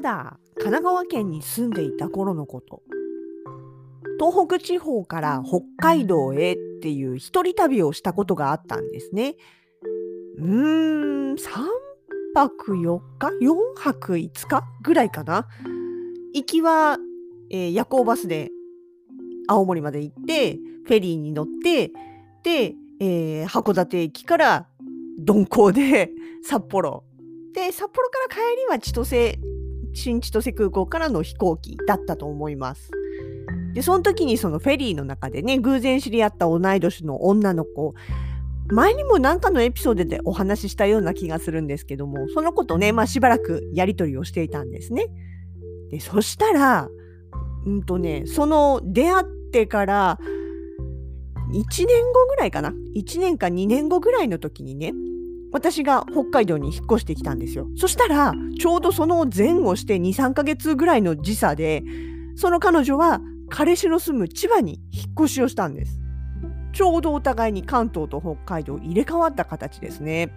[0.00, 2.82] まだ神奈川県に住んでいた頃のこと。
[4.18, 9.36] 東北地方から北海道へっていう一人旅をしたことがあったんですね。
[10.38, 11.36] うーん、3
[12.34, 15.46] 泊4日 ?4 泊5日ぐらいかな？
[16.32, 16.96] 行きは、
[17.50, 18.50] えー夜行バスで
[19.48, 21.88] 青森まで行って、フェリーに乗って、
[22.42, 24.66] で、えー函館駅から
[25.18, 26.10] 鈍行で
[26.42, 27.04] 札幌。
[27.52, 29.38] で、札幌から帰りは千歳、
[29.92, 32.90] 新千歳空港からの飛行機だったと思います。
[33.74, 37.94] で、その時にそのフェリーの中でね、偶然知り合った同い年の女の子、
[38.68, 45.06] 前にも何かのエピソードでお話ししたような気がするんですけども、その子とね、まあしばらくやりとりをしていたんですね。
[45.90, 46.88] で、そしたら、
[47.66, 50.18] うんとね、その出会ってから
[51.52, 52.72] 1年後ぐらいかな。
[52.94, 54.92] 1年か2年後ぐらいの時にね、
[55.52, 57.66] 私が北海道に引っ越してきたんですよ。
[57.76, 61.82] そしたら、ちょうどその前後して2、3ヶ月ぐらいの時差で、
[62.36, 66.00] その彼女は彼氏の住む千葉に引っ越しをしたんです。
[66.72, 70.32] ちょうどお互いに関東と北海道入れ替わった形ですね。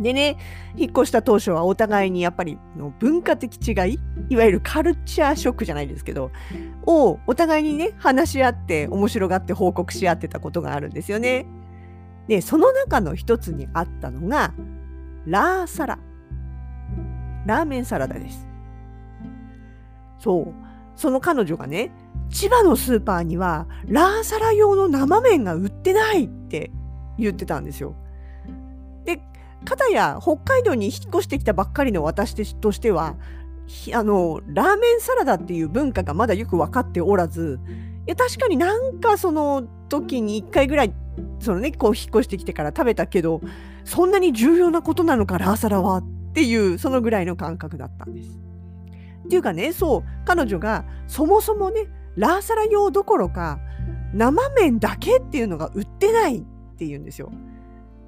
[0.00, 0.38] でね、
[0.76, 3.98] 引っ越した当初はお互いにやっぱりの文化的違い、
[4.30, 6.30] いわゆるカルチャーショックじゃないですけど、
[6.86, 11.46] をお互いにね、話し合って面白がって報告し合ってたことがあるんですよね。
[12.30, 14.54] で、その中の一つにあったのが、
[15.26, 15.98] ラーサラ。
[17.44, 18.46] ラーメンサラダです。
[20.20, 20.54] そう。
[20.94, 21.90] その彼女がね、
[22.28, 26.70] 千葉のスーパーにはラーサラ用の生麺が売ってないって
[27.18, 27.96] 言ってたんですよ。
[29.04, 29.16] で、
[29.64, 33.16] かたや北海道に引っ越してきたばっかりの私としては、
[33.92, 37.58] あの、ラーメンサラダっていう文化がまだよく分かっておらず、
[38.06, 40.94] いや確かになんかその時に1回ぐらい
[41.40, 43.40] そのねこう引っ越してきてから食べたけど
[43.84, 48.38] そんなに重要なことなのかラーサラはっていうそのぐらいの感覚だったんです。
[49.24, 53.60] っていうかねそう彼女がそもそもねラーサラ用どころか
[54.12, 56.42] 生麺だけっていうのが売ってないっ
[56.76, 57.32] ていうんですよ。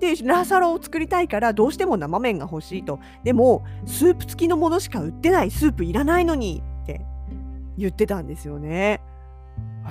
[0.01, 7.01] でラーサラを作りたいからどうしても生麺が欲しいとでもスープ付きのものしか売ってないスープいらないのにって
[7.79, 9.01] 言ってたんですよね。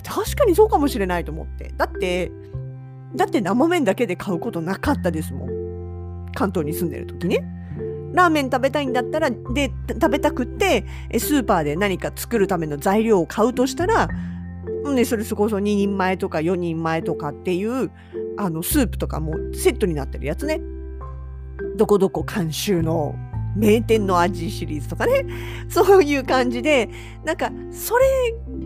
[0.04, 1.74] 確かにそうかもしれないと思って。
[1.76, 2.32] だって、
[3.16, 6.32] だって生麺だけで買うことなかったですもん。
[6.34, 7.44] 関東に住んでる時ね。
[8.14, 10.86] ラーメン食べたいんだったら、で、食べたくって、
[11.18, 14.10] スーパーで何か作るための材料を買うとしたら、
[14.94, 17.92] ね、それそこそ2人前とか4人前とかっていう、
[18.38, 20.62] あの、スープとかもセットになってるやつね。
[21.78, 23.16] どこどこ監修の
[23.56, 25.26] 名店の味シリーズとかね。
[25.70, 26.90] そういう感じで、
[27.24, 28.06] なんか、それ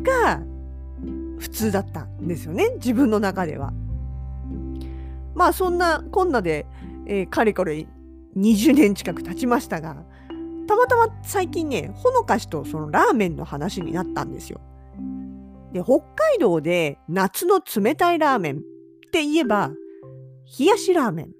[0.03, 0.41] が、
[1.37, 3.73] 普通だったんですよね自分の中では。
[5.35, 6.65] まあそんなこんなで、
[7.05, 7.85] えーかれこれ
[8.37, 9.95] 20年近く経ちましたが
[10.67, 14.61] たまたま最近ねほのかしとそのラーメンの話になったんですよ。
[15.73, 18.59] で北海道で夏の冷たいラーメンっ
[19.11, 19.71] て言えば
[20.57, 21.33] 冷やしラーメン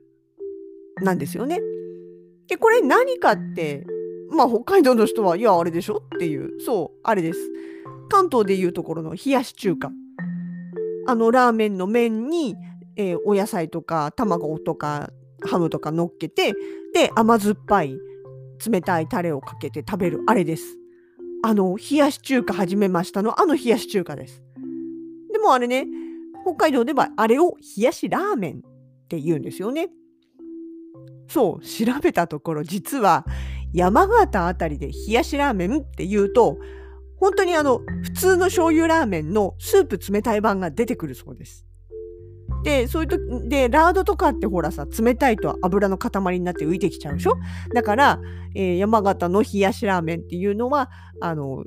[1.03, 1.59] なんですよね。
[2.47, 3.85] でこれ何かって
[4.29, 7.39] まあ北海道の人はいやあれでしょっていうそうあれです。
[8.09, 9.91] 関東でいうところの冷やし中華。
[11.07, 12.55] あのラーメンの麺に、
[12.97, 15.11] えーお野菜とか卵とか
[15.43, 16.53] ハムとか乗っけて、
[16.93, 17.97] で、甘酸っぱい
[18.65, 20.77] 冷たいタレをかけて食べるあれです。
[21.43, 24.41] あの、冷やし中華始めましたの、あの冷やし中華です。
[25.31, 25.85] でもあれね、
[26.43, 29.89] 北海道ではあれを冷やしラーメンって言うんですよね。
[31.27, 33.25] そう、調べたところ実は
[33.73, 36.57] 山形あたりで冷やしラーメンって言うと、
[37.19, 41.65] 本当にあの普通の醤油ラーメンのスープ冷たい版が出てくるそうです。
[42.65, 47.37] で、そういう時で、ラードとかってほらさ、冷たいと油の塊になって浮いてきちゃうでしょ？
[47.73, 48.19] だから、
[48.55, 50.89] えー山形の冷やしラーメンっていうのは、
[51.21, 51.63] あの、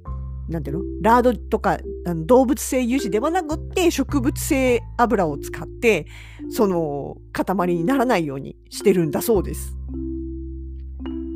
[0.48, 0.82] なんていうの？
[1.02, 6.06] ラードとかあの動物性油脂ではなくって植物性油を使って
[6.50, 9.76] その塊にならないようにしてるんだそうです。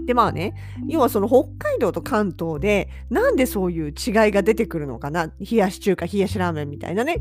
[0.07, 0.55] でまあね
[0.89, 3.95] 要はその北海道と関東でなんでそういう違い
[4.33, 5.27] が出てくるのかな？
[5.39, 7.21] 冷やし中華冷やしラーメンみたいなね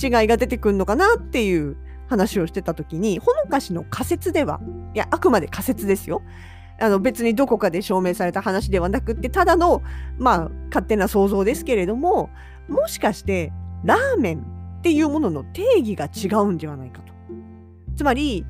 [0.00, 1.76] 違いが出てくるのかなっていう
[2.08, 4.60] 話をしてた時にほのかしの仮説では
[4.94, 6.22] いやあくまで仮説ですよ
[6.78, 9.82] あの別にどこかで証明された話ではなくってただの
[10.18, 12.30] まあ勝手な想像ですけれども
[12.68, 13.52] もしかして
[13.84, 14.40] ラーメン
[14.78, 17.12] っていうものの定義が違うんではないかと。
[17.96, 18.44] つまり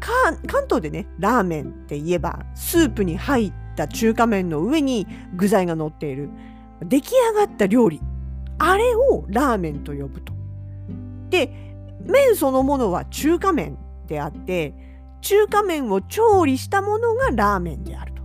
[0.00, 6.30] 関東でねラーメンって言えばスープに入った中華麺の上に具材が乗っている
[6.82, 8.00] 出来上がった料理
[8.58, 10.41] あれをラーメンと呼ぶと。
[11.32, 11.50] で
[12.04, 14.74] 麺そのものは中華麺であって
[15.22, 18.22] 中華麺を調理したものがラーメンであると。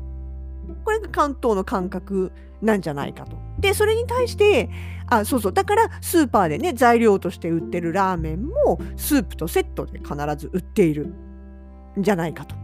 [0.83, 2.31] これが関東の感覚
[2.61, 3.37] なんじゃないかと。
[3.59, 4.69] でそれに対して
[5.07, 12.55] あそうそうだからスーパーでね材料として売ってるラーメンもスープとセットで必ず売っているんじゃないかと。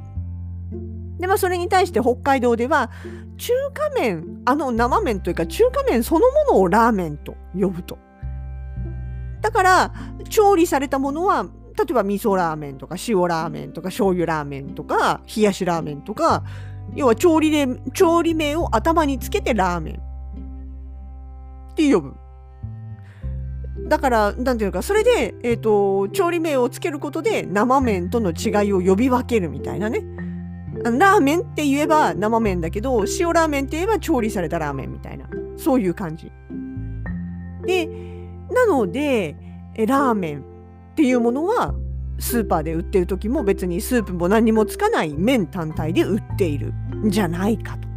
[1.19, 2.91] でまあそれに対して北海道では
[3.37, 7.97] 中華麺あの生麺というか中華麺そのものをラーメンと呼ぶと。
[9.43, 9.93] だから
[10.29, 11.43] 調理されたものは
[11.77, 16.43] 例えば味噌ラーメンとか塩ラーメンとか醤油ラーメンとか冷やしラーメンとか
[16.95, 19.95] 要は調理で調理名を頭につけてラーメン
[21.71, 22.13] って呼ぶ。
[23.89, 30.03] だから、なんていうか、それで、えっ、ー、と、調理名をつけることで生麺との違いを呼び分けるみたいなね。
[30.83, 35.27] ラーメンって言えば生麺だけど、塩ラーメンって言えば調理されたラーメンみたいな。
[35.57, 36.31] そういう感じ。
[37.65, 38.12] で、
[38.51, 39.35] なので、
[39.77, 40.43] ラーメンっ
[40.95, 41.75] ていうものは、
[42.19, 47.87] スーパーで売ってる時も別にスープも何にもつかない麺単体で売っているんじゃないかと。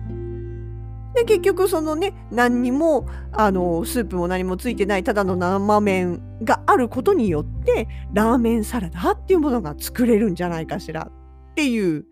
[1.15, 12.05] で結局そのね何にもあのスープも何もついてないただの生麺があることによってラーメンサラダっていうものが作れるんじゃないかしらっていう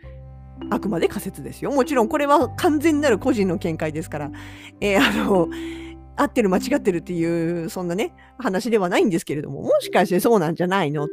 [0.70, 1.70] あくまで仮説ですよ。
[1.70, 4.30] もちろんこれは完全なる個人の見解ですから、
[4.80, 5.48] えー、あの
[6.16, 11.12] 合ってる間違ってるっていうそんなね話ではないんですけれどももしかしてそうなんじゃないのって。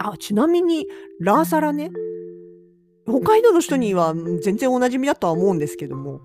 [0.00, 0.86] あちなみに
[1.20, 1.90] ラーサラね
[3.04, 6.20] 北海道の人には全然おなじみだとは思うんですけども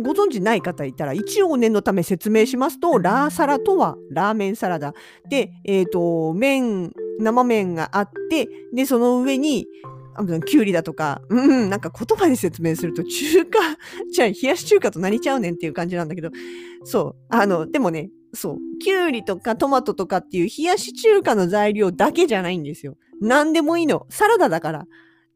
[0.00, 4.92] ご存知ない方いたら一応念のため説明しますとラーサラとはラーメンサラダ
[5.28, 9.66] で、えーと、麺生麺があってでその上に
[10.44, 13.58] きゅうりだとか、うん、なんか言葉で説明すると中華、
[14.12, 16.30] じゃあ冷やし中華と何ちゃうねんっていう感じなんだけど、
[16.84, 22.96] そう、あの、でもね、そう、きゅうりとかトマトとかっていう冷やし中華の材料だけじゃないんですよ。
[23.20, 24.06] 何でもいいの。
[24.10, 24.86] サラダだから。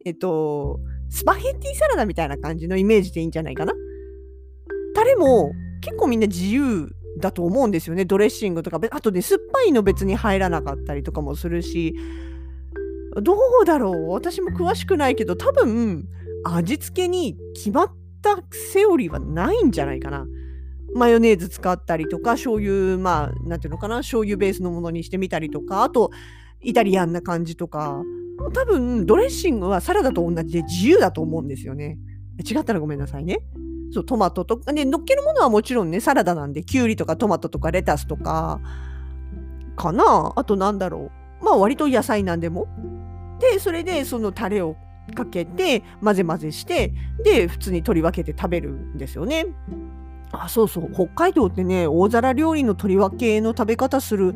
[0.05, 3.73] えっと、スパゲッティサラダみたいな感じのイメージでいいんじゃないかな。
[4.95, 6.89] タレも結構みんな自由
[7.19, 8.05] だと思うんですよね。
[8.05, 8.81] ドレッシングとか。
[8.91, 11.95] あとね、酸っぱいの別に入らなかったりとかもするし、
[13.23, 14.11] どうだろう？
[14.11, 16.07] 私も詳しくないけど、多分、
[16.45, 17.93] 味付けに決まっ
[18.23, 18.39] た
[18.73, 20.27] セオリーはないんじゃないかな。
[20.95, 26.11] マヨネーズ使ったりとか、醤油、まあ、なんていうのかな、醤油ベースのものにしてみたりとか、あと、
[26.61, 28.03] イタリアンな感じとか、
[28.55, 31.99] 多分ドレッシングはサラダと同じで自由だと思うんですよね。
[32.49, 33.41] 違ったらごめんなさいね。
[33.93, 38.61] そう、トマトとか、ね、乗っけるものはもちろんね、サラダなんで、きゅうりとかトマトとかレタスとか、
[39.77, 41.11] かなあとなんだろ
[41.41, 41.45] う。
[41.45, 42.67] まあ割と野菜なんでも。
[43.41, 44.77] で、それでそのタレを
[45.15, 46.93] かけて、混ぜ混ぜして、
[47.25, 49.47] で、普通に取り分けて食べるんですよね。
[50.33, 50.93] あ、そうそう。
[50.93, 54.35] 北海道ってね、大皿料理の取り分けの食べ方する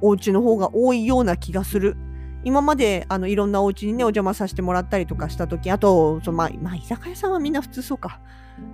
[0.00, 1.96] お家の方が多いような気がする。
[2.44, 8.20] 今まであのいろんなお家にねお邪魔させてもらったりとかした時あとその、まあ、まあ、居酒屋さんはみんな普通そうか。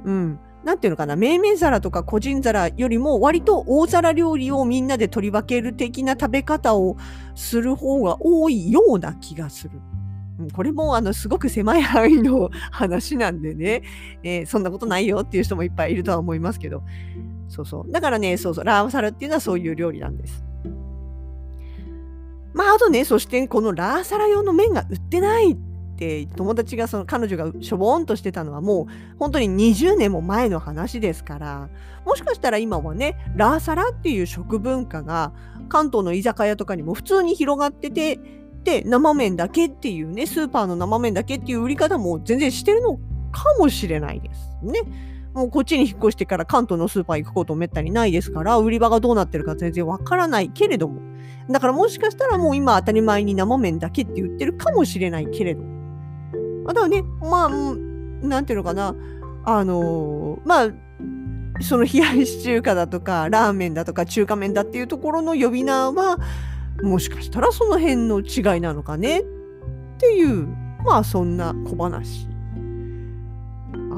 [0.04, 0.40] うん。
[0.64, 6.96] なんていうのかな、命名皿とか個人皿よりも割と大皿料理をみんなで取り分ける的な食べ方を
[7.34, 9.80] する方が多いような気がする。
[10.52, 13.82] これもあのすごく狭い範囲の話なんでね、
[14.22, 16.82] えー、そんなことないよっていう人もいっぱいいるとは思いますけど。
[17.48, 17.90] そうそう。
[17.90, 20.44] だからね、そうそう、ラーサラっていうのはそういう料理なんです。
[22.52, 25.56] まあ、あとね、そしてこのラーサラ用の麺が売ってないっ
[25.99, 31.69] て友達がその彼女がしょぼーんとしてたのはもう本当に20年も前の話ですから
[32.07, 35.33] もしかしたら今はねラーサラっていう食文化が
[35.69, 38.19] 関東の居酒屋とかにも普通に広がってて
[38.64, 42.99] で生麺だけっていうねスーパーの生麺だけっていう売り方も全然してるの
[43.33, 44.81] かもしれないですね。
[45.35, 51.00] もうこっちに引っ越してから関東のスーパー行くことめったにないですから、売り場がどうなってるか全然わからないけれども。
[51.49, 55.77] だからもしかしたらもう今当たり前に生麺だけって言ってるかもしれないけれども。
[56.68, 57.48] あとはね、まあ、
[58.26, 58.94] なんていうのかな。
[59.44, 60.68] あの、まあ、
[61.60, 66.18] その冷やし中華だとか、ラーメンだとか、中華麺だっていうところの呼び名は、
[66.82, 69.25] もしかしたらその辺の違いなのかねっ
[69.98, 70.46] ていう、
[70.84, 72.28] まあそんな小話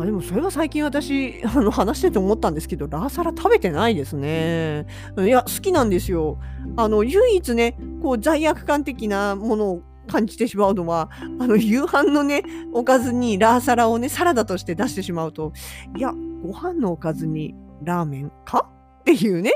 [0.01, 4.87] あでもそれは最近私あの話してて思ったんですけどラーサラ食べてないですね。
[5.19, 6.39] いや好きなんですよ。
[6.77, 15.53] あの唯一ねこう罪悪感的なものを感じてしまうのはあの夕飯のねおかずにラーサラをねサラダとして出してしまうと
[15.97, 16.13] いや
[16.43, 18.69] ご飯のおかずにラーメンか？
[19.01, 19.53] っていうね。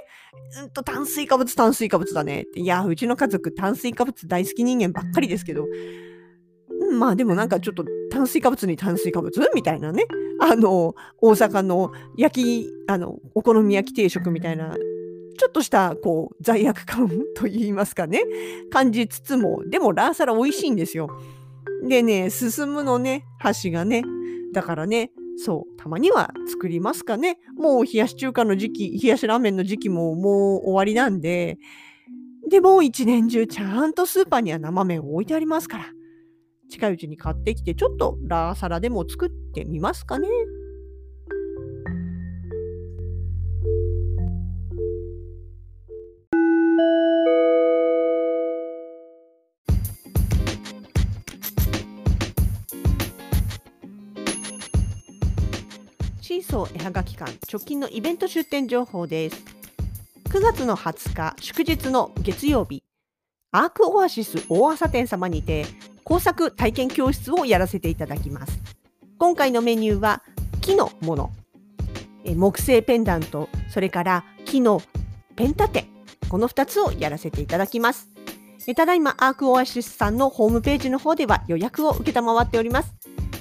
[0.62, 2.46] うんと炭水化物炭水化物だね。
[2.54, 5.66] いやうちの家族炭水化物大好き人間ばっかりですけど。
[6.98, 9.50] まあでもなんかちょっと炭水化物に炭水化物？
[9.54, 10.06] みたいなね。
[10.40, 14.76] あの、大阪の焼き、あの、お好み焼き定食みたいな、
[15.38, 18.22] ちょっとしたこう罪悪感と言いますかね、
[18.70, 21.08] 感じつつも、でもラーサラ美味しいんですよ。
[21.88, 24.02] でね、進むのね、箸がね。
[24.52, 27.38] だからね、そう、たまには作りますかね。
[27.56, 31.58] もう冷やし中華の時期、冷やしラーメンの時期ももう終わりなんで、
[32.48, 35.86] でも一年中ちゃんとスーパーには生麺を置いてありますから。
[36.70, 40.28] 近いうちに買ってきて、ちょっとラーサラでも作ってみますかね。
[56.54, 59.42] シーソー絵はがき館直近のイベント出店情報です。
[60.28, 62.84] 9月の20日祝日の月曜日、
[63.50, 65.66] アークオアシス大朝店様にて
[66.04, 68.60] 工作体験教室をやらせていただきます。
[69.18, 70.22] 今回のメニューは
[70.60, 71.32] 木のもの、
[72.24, 74.80] 木製ペンダント、それから木の
[75.34, 75.86] ペン立て、
[76.28, 78.10] この2つをやらせていただきます。
[78.76, 82.94] ただいまアークオアシスさんのホームページの方では予約を受けたまわっております。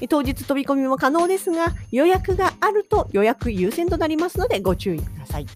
[0.07, 5.47] 当日飛び込みも可能ですが、予約があると予約優先となりますのでご注意ください。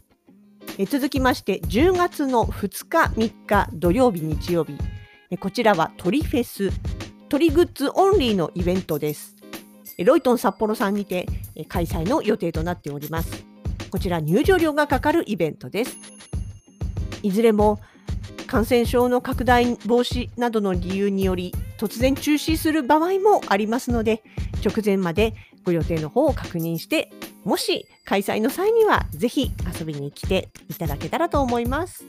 [0.86, 4.78] 続きまして10月の2日3日土曜日日曜日
[5.40, 6.70] こちらは鳥フェス
[7.30, 9.36] 鳥グッズオンリーのイベントです。
[10.06, 11.26] ロイトン札幌さんにて
[11.68, 13.46] 開催の予定となっております。
[13.90, 15.98] こちら入場料がかかるイベントです。
[17.24, 17.80] いずれも
[18.46, 24.24] 感染症の拡大防止などの理由により突然中止する場合もありますので
[24.66, 27.12] 直前までご予定の方を確認して
[27.44, 32.06] もし開催の際にはぜひ遊びに来ていただけたらと思います。